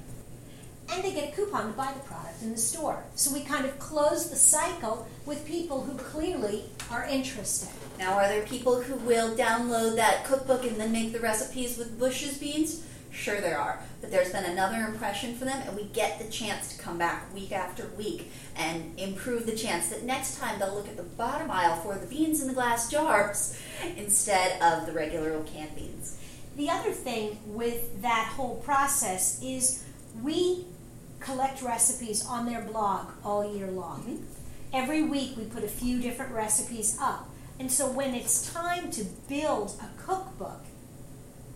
And 0.89 1.03
they 1.03 1.13
get 1.13 1.29
a 1.31 1.35
coupon 1.35 1.67
to 1.67 1.73
buy 1.73 1.91
the 1.93 2.01
product 2.01 2.41
in 2.41 2.51
the 2.51 2.57
store. 2.57 3.03
So 3.15 3.33
we 3.33 3.41
kind 3.41 3.65
of 3.65 3.79
close 3.79 4.29
the 4.29 4.35
cycle 4.35 5.07
with 5.25 5.45
people 5.45 5.81
who 5.81 5.97
clearly 5.97 6.65
are 6.91 7.05
interested. 7.05 7.69
Now, 7.97 8.13
are 8.13 8.27
there 8.27 8.43
people 8.43 8.81
who 8.81 8.95
will 8.95 9.35
download 9.35 9.95
that 9.95 10.25
cookbook 10.25 10.65
and 10.65 10.75
then 10.77 10.91
make 10.91 11.13
the 11.13 11.19
recipes 11.19 11.77
with 11.77 11.97
Bush's 11.97 12.37
beans? 12.37 12.85
Sure, 13.13 13.39
there 13.39 13.59
are. 13.59 13.79
But 14.01 14.09
there's 14.09 14.31
been 14.31 14.43
another 14.43 14.87
impression 14.87 15.35
for 15.35 15.45
them, 15.45 15.61
and 15.67 15.75
we 15.75 15.83
get 15.85 16.17
the 16.17 16.29
chance 16.29 16.75
to 16.75 16.81
come 16.81 16.97
back 16.97 17.31
week 17.33 17.51
after 17.51 17.87
week 17.95 18.31
and 18.55 18.99
improve 18.99 19.45
the 19.45 19.55
chance 19.55 19.89
that 19.89 20.03
next 20.03 20.39
time 20.39 20.59
they'll 20.59 20.73
look 20.73 20.87
at 20.87 20.97
the 20.97 21.03
bottom 21.03 21.51
aisle 21.51 21.75
for 21.77 21.95
the 21.95 22.07
beans 22.07 22.41
in 22.41 22.47
the 22.47 22.53
glass 22.53 22.89
jars 22.89 23.57
instead 23.97 24.59
of 24.61 24.87
the 24.87 24.91
regular 24.91 25.33
old 25.35 25.45
canned 25.45 25.75
beans. 25.75 26.19
The 26.55 26.69
other 26.69 26.91
thing 26.91 27.39
with 27.45 28.01
that 28.01 28.33
whole 28.35 28.57
process 28.57 29.39
is 29.43 29.83
we 30.21 30.65
collect 31.19 31.61
recipes 31.61 32.25
on 32.25 32.45
their 32.45 32.61
blog 32.61 33.07
all 33.23 33.55
year 33.55 33.67
long. 33.71 34.03
Mhm. 34.03 34.23
Every 34.73 35.03
week 35.03 35.37
we 35.37 35.45
put 35.45 35.63
a 35.63 35.69
few 35.69 35.99
different 35.99 36.33
recipes 36.33 36.97
up. 36.99 37.29
And 37.59 37.71
so 37.71 37.87
when 37.87 38.13
it's 38.13 38.51
time 38.51 38.91
to 38.91 39.03
build 39.29 39.79
a 39.81 40.01
cookbook, 40.01 40.61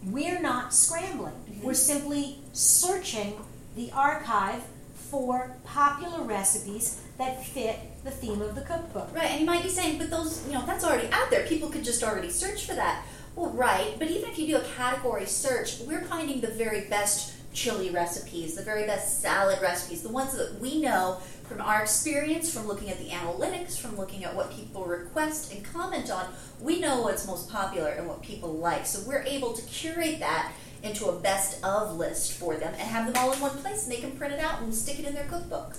we're 0.05 0.39
not 0.39 0.73
scrambling. 0.73 1.33
Mhm. 1.49 1.63
We're 1.63 1.73
simply 1.73 2.39
searching 2.53 3.39
the 3.75 3.91
archive 3.91 4.61
for 5.09 5.55
popular 5.63 6.21
recipes 6.21 6.97
that 7.17 7.45
fit 7.45 7.79
the 8.03 8.11
theme 8.11 8.41
of 8.41 8.55
the 8.55 8.61
cookbook. 8.61 9.09
Right, 9.13 9.31
and 9.31 9.39
you 9.39 9.45
might 9.45 9.63
be 9.63 9.69
saying, 9.69 9.97
but 9.97 10.09
those, 10.09 10.45
you 10.45 10.53
know, 10.53 10.65
that's 10.65 10.83
already 10.83 11.09
out 11.11 11.29
there. 11.29 11.45
People 11.47 11.69
could 11.69 11.83
just 11.83 12.03
already 12.03 12.29
search 12.29 12.65
for 12.65 12.75
that. 12.75 13.03
Well, 13.35 13.49
right, 13.51 13.97
but 13.97 14.09
even 14.09 14.29
if 14.29 14.37
you 14.37 14.47
do 14.47 14.57
a 14.57 14.63
category 14.75 15.25
search, 15.25 15.79
we're 15.81 16.03
finding 16.05 16.41
the 16.41 16.47
very 16.47 16.81
best 16.81 17.33
chili 17.53 17.89
recipes, 17.89 18.55
the 18.55 18.61
very 18.61 18.85
best 18.85 19.21
salad 19.21 19.59
recipes, 19.61 20.01
the 20.01 20.09
ones 20.09 20.37
that 20.37 20.59
we 20.59 20.81
know 20.81 21.19
from 21.47 21.61
our 21.61 21.81
experience, 21.81 22.53
from 22.53 22.67
looking 22.67 22.89
at 22.89 22.99
the 22.99 23.09
analytics, 23.09 23.79
from 23.79 23.95
looking 23.95 24.25
at 24.25 24.35
what 24.35 24.51
people 24.51 24.85
request 24.85 25.53
and 25.53 25.63
comment 25.63 26.11
on, 26.11 26.25
we 26.59 26.79
know 26.79 27.01
what's 27.01 27.25
most 27.25 27.49
popular 27.49 27.89
and 27.89 28.07
what 28.07 28.21
people 28.21 28.53
like. 28.53 28.85
So 28.85 29.07
we're 29.07 29.23
able 29.23 29.53
to 29.53 29.61
curate 29.65 30.19
that 30.19 30.51
into 30.83 31.07
a 31.07 31.19
best 31.19 31.63
of 31.63 31.95
list 31.95 32.33
for 32.33 32.55
them 32.55 32.73
and 32.73 32.83
have 32.83 33.11
them 33.11 33.15
all 33.17 33.31
in 33.31 33.39
one 33.39 33.57
place 33.57 33.83
and 33.83 33.91
they 33.91 34.01
can 34.01 34.11
print 34.11 34.33
it 34.33 34.39
out 34.39 34.61
and 34.61 34.73
stick 34.73 34.99
it 34.99 35.05
in 35.05 35.15
their 35.15 35.25
cookbook. 35.25 35.75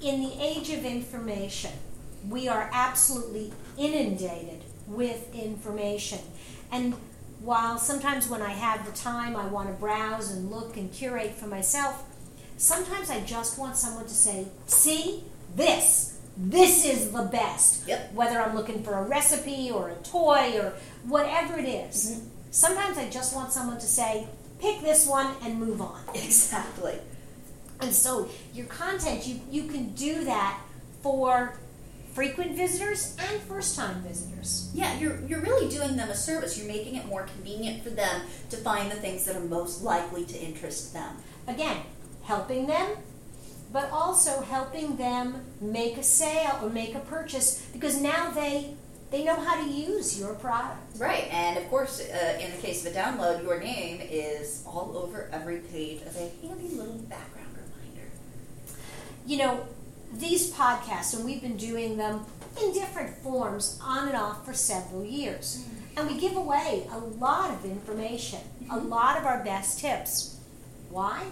In 0.00 0.20
the 0.20 0.32
age 0.40 0.70
of 0.70 0.84
information, 0.84 1.72
we 2.28 2.48
are 2.48 2.68
absolutely 2.72 3.52
inundated 3.78 4.62
with 4.86 5.34
information. 5.34 6.18
And 6.70 6.94
while 7.40 7.78
sometimes 7.78 8.28
when 8.28 8.42
I 8.42 8.50
have 8.50 8.84
the 8.86 8.92
time 8.92 9.36
I 9.36 9.46
want 9.46 9.68
to 9.68 9.74
browse 9.74 10.30
and 10.30 10.50
look 10.50 10.76
and 10.76 10.92
curate 10.92 11.34
for 11.34 11.46
myself, 11.46 12.02
sometimes 12.56 13.10
I 13.10 13.20
just 13.20 13.58
want 13.58 13.76
someone 13.76 14.04
to 14.04 14.14
say, 14.14 14.46
see, 14.66 15.22
this, 15.54 16.18
this 16.36 16.84
is 16.84 17.12
the 17.12 17.22
best. 17.22 17.86
Yep. 17.88 18.12
Whether 18.14 18.40
I'm 18.40 18.54
looking 18.54 18.82
for 18.82 18.94
a 18.94 19.02
recipe 19.02 19.70
or 19.70 19.90
a 19.90 19.94
toy 19.96 20.58
or 20.58 20.72
whatever 21.04 21.58
it 21.58 21.66
is. 21.68 22.12
Mhm. 22.12 22.28
Sometimes 22.50 22.96
I 22.98 23.08
just 23.10 23.34
want 23.34 23.52
someone 23.52 23.78
to 23.78 23.86
say, 23.86 24.26
pick 24.58 24.80
this 24.80 25.06
one 25.06 25.34
and 25.42 25.58
move 25.58 25.80
on. 25.80 26.00
Exactly. 26.14 26.98
And 27.80 27.92
so 27.92 28.28
your 28.54 28.66
content, 28.66 29.26
you, 29.26 29.40
you 29.50 29.64
can 29.70 29.92
do 29.94 30.24
that 30.24 30.58
for 31.02 31.58
frequent 32.16 32.56
visitors 32.56 33.14
and 33.28 33.42
first 33.42 33.76
time 33.76 34.00
visitors. 34.00 34.70
Yeah, 34.72 34.98
you're, 34.98 35.20
you're 35.28 35.42
really 35.42 35.68
doing 35.68 35.96
them 35.96 36.08
a 36.08 36.14
service. 36.14 36.58
You're 36.58 36.66
making 36.66 36.96
it 36.96 37.04
more 37.04 37.24
convenient 37.24 37.84
for 37.84 37.90
them 37.90 38.22
to 38.48 38.56
find 38.56 38.90
the 38.90 38.96
things 38.96 39.26
that 39.26 39.36
are 39.36 39.44
most 39.44 39.82
likely 39.82 40.24
to 40.24 40.38
interest 40.38 40.94
them. 40.94 41.18
Again, 41.46 41.82
helping 42.22 42.66
them, 42.66 42.96
but 43.70 43.90
also 43.90 44.40
helping 44.40 44.96
them 44.96 45.44
make 45.60 45.98
a 45.98 46.02
sale 46.02 46.58
or 46.62 46.70
make 46.70 46.94
a 46.94 47.00
purchase 47.00 47.66
because 47.74 48.00
now 48.00 48.30
they 48.30 48.74
they 49.10 49.22
know 49.22 49.38
how 49.38 49.62
to 49.62 49.70
use 49.70 50.18
your 50.18 50.34
product. 50.34 50.78
Right, 50.98 51.28
and 51.30 51.58
of 51.58 51.68
course, 51.68 52.00
uh, 52.00 52.38
in 52.40 52.50
the 52.50 52.56
case 52.56 52.84
of 52.84 52.92
a 52.92 52.98
download, 52.98 53.42
your 53.42 53.60
name 53.60 54.00
is 54.00 54.64
all 54.66 54.96
over 54.96 55.28
every 55.32 55.58
page 55.58 56.00
as 56.04 56.16
a 56.16 56.30
handy 56.42 56.68
little 56.70 56.94
background 56.94 57.54
reminder. 57.54 58.10
You 59.26 59.36
know, 59.36 59.66
these 60.18 60.50
podcasts, 60.52 61.14
and 61.14 61.24
we've 61.24 61.42
been 61.42 61.56
doing 61.56 61.96
them 61.96 62.24
in 62.62 62.72
different 62.72 63.16
forms 63.18 63.78
on 63.82 64.08
and 64.08 64.16
off 64.16 64.44
for 64.44 64.52
several 64.54 65.04
years. 65.04 65.64
And 65.96 66.08
we 66.08 66.18
give 66.18 66.36
away 66.36 66.86
a 66.92 66.98
lot 66.98 67.50
of 67.50 67.64
information, 67.64 68.40
a 68.70 68.76
Mhm. 68.78 68.88
lot 68.88 69.16
of 69.18 69.24
our 69.26 69.42
best 69.44 69.78
tips. 69.78 70.36
Why? 70.90 71.24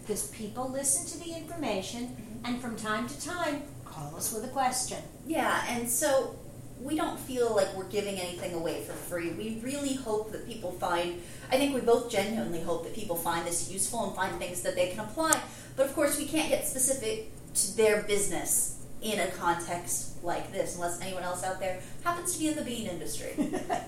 Because 0.00 0.28
people 0.28 0.68
listen 0.68 1.06
to 1.06 1.18
the 1.24 1.34
information 1.34 2.40
and 2.44 2.60
from 2.60 2.76
time 2.76 3.08
to 3.08 3.20
time 3.20 3.62
call 3.84 4.16
us 4.16 4.32
with 4.32 4.44
a 4.44 4.48
question. 4.48 5.02
Yeah, 5.26 5.62
and 5.68 5.90
so 5.90 6.36
we 6.82 6.96
don't 6.96 7.18
feel 7.18 7.54
like 7.54 7.74
we're 7.76 7.88
giving 7.88 8.18
anything 8.18 8.54
away 8.54 8.82
for 8.82 8.92
free. 8.92 9.30
We 9.30 9.60
really 9.62 9.94
hope 9.94 10.32
that 10.32 10.46
people 10.46 10.72
find, 10.72 11.20
I 11.50 11.56
think 11.56 11.74
we 11.74 11.80
both 11.80 12.10
genuinely 12.10 12.62
hope 12.62 12.84
that 12.84 12.94
people 12.94 13.16
find 13.16 13.46
this 13.46 13.70
useful 13.70 14.06
and 14.06 14.16
find 14.16 14.38
things 14.38 14.62
that 14.62 14.74
they 14.74 14.88
can 14.88 15.00
apply. 15.00 15.40
But 15.76 15.86
of 15.86 15.94
course, 15.94 16.18
we 16.18 16.26
can't 16.26 16.48
get 16.48 16.66
specific 16.66 17.30
to 17.54 17.76
their 17.76 18.02
business 18.02 18.78
in 19.02 19.18
a 19.18 19.28
context 19.28 20.22
like 20.22 20.52
this 20.52 20.74
unless 20.74 21.00
anyone 21.00 21.22
else 21.22 21.42
out 21.42 21.58
there 21.58 21.80
happens 22.04 22.34
to 22.34 22.38
be 22.38 22.48
in 22.48 22.56
the 22.56 22.62
bean 22.62 22.86
industry. 22.86 23.32
In 23.38 23.46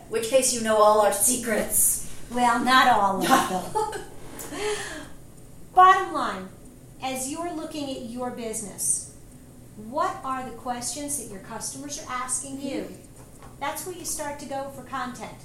which 0.09 0.29
case, 0.29 0.55
you 0.55 0.63
know 0.63 0.77
all 0.77 1.01
our 1.01 1.13
secrets. 1.13 2.11
Well, 2.31 2.65
not 2.65 2.89
all 2.89 3.23
of 3.23 3.93
them. 3.93 4.03
Bottom 5.75 6.13
line, 6.13 6.49
as 7.03 7.31
you're 7.31 7.53
looking 7.53 7.91
at 7.91 8.03
your 8.03 8.31
business, 8.31 9.12
What 9.77 10.17
are 10.25 10.45
the 10.45 10.57
questions 10.57 11.19
that 11.23 11.31
your 11.33 11.41
customers 11.43 11.99
are 12.01 12.13
asking 12.13 12.61
you? 12.61 12.89
That's 13.61 13.87
where 13.87 13.95
you 13.97 14.05
start 14.05 14.39
to 14.41 14.47
go 14.47 14.71
for 14.75 14.83
content. 14.83 15.39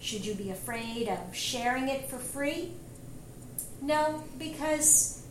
Should 0.00 0.24
you 0.24 0.34
be 0.34 0.50
afraid 0.50 1.08
of 1.08 1.34
sharing 1.34 1.88
it 1.88 2.08
for 2.08 2.18
free? 2.18 2.72
No, 3.80 4.24
because 4.38 5.22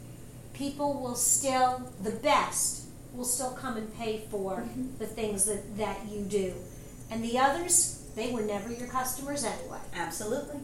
people 0.53 0.93
will 1.01 1.15
still, 1.15 1.91
the 2.03 2.11
best, 2.11 2.85
will 3.13 3.25
still 3.25 3.51
come 3.51 3.77
and 3.77 3.95
pay 3.97 4.25
for 4.29 4.57
Mhm. 4.57 4.97
the 4.99 5.07
things 5.07 5.45
that, 5.45 5.77
that 5.77 6.05
you 6.09 6.21
do. 6.21 6.53
And 7.09 7.23
the 7.23 7.37
others, 7.39 7.99
they 8.15 8.31
were 8.31 8.41
never 8.41 8.71
your 8.71 8.87
customers 8.87 9.43
anyway. 9.43 9.79
Absolutely. 9.93 10.59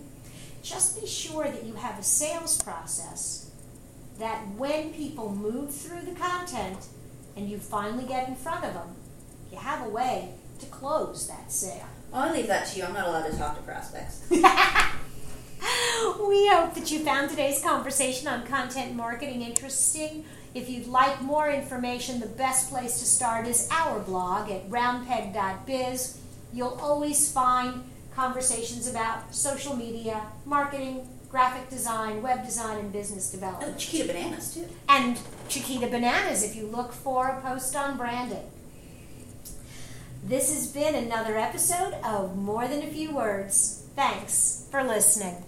Just 0.62 1.00
be 1.00 1.08
sure 1.08 1.46
that 1.46 1.64
you 1.66 1.74
have 1.76 2.00
a 2.00 2.04
sales 2.04 2.62
process 2.62 3.48
that 4.20 4.48
when 4.56 4.94
people 4.94 5.30
move 5.34 5.74
through 5.74 6.02
the 6.02 6.12
content 6.14 6.78
and 7.36 7.50
you 7.50 7.58
finally 7.58 8.06
get 8.06 8.28
in 8.28 8.36
front 8.36 8.66
of 8.66 8.74
them, 8.74 8.96
you 9.52 9.58
have 9.58 9.86
a 9.86 9.90
way 9.90 10.34
to 10.60 10.66
close 10.68 11.28
that 11.28 11.52
sale. 11.52 11.88
I'll 12.14 12.32
leave 12.32 12.48
that 12.48 12.68
to 12.68 12.78
you. 12.78 12.86
I'm 12.86 12.94
not 12.94 13.08
allowed 13.08 13.32
to 13.32 13.38
talk 13.38 13.56
to 13.56 13.64
prospects. 13.64 14.30
We 16.28 16.48
hope 16.48 16.74
that 16.74 16.92
you 16.92 17.00
found 17.00 17.30
today's 17.30 17.62
conversation 17.62 18.28
on 18.28 18.46
content 18.46 18.96
marketing 18.96 19.42
interesting. 19.42 20.26
If 20.54 20.70
you'd 20.70 20.88
like 20.88 21.22
more 21.22 21.50
information, 21.50 22.20
the 22.20 22.28
best 22.28 22.70
place 22.70 23.00
to 23.00 23.06
start 23.06 23.48
is 23.48 23.70
our 23.72 24.00
blog 24.00 24.52
at 24.52 24.70
roundpeg.biz. 24.70 26.20
You'll 26.54 26.78
always 26.82 27.32
find 27.32 27.84
conversations 28.14 28.90
about 28.90 29.34
social 29.34 29.76
media, 29.76 30.22
marketing, 30.46 31.08
graphic 31.30 31.70
design, 31.70 32.22
web 32.22 32.46
design, 32.46 32.78
and 32.78 32.92
business 32.92 33.32
development. 33.32 33.74
Oh. 33.76 33.80
Chiquita 33.80 34.08
bananas 34.14 34.54
too. 34.54 34.68
And 34.90 35.18
Chiquita 35.50 35.88
Bananas 35.88 36.44
if 36.44 36.56
you 36.56 36.66
look 36.68 36.94
for 36.94 37.28
a 37.28 37.42
post 37.42 37.76
on 37.76 37.98
branding. 37.98 38.50
This 40.24 40.54
has 40.54 40.72
been 40.72 40.96
another 40.96 41.38
episode 41.38 41.94
of 42.04 42.38
More 42.38 42.68
Than 42.68 42.82
a 42.82 42.88
Few 42.88 43.14
Words. 43.14 43.86
Thanks 43.96 44.68
for 44.72 44.84
listening. 44.84 45.44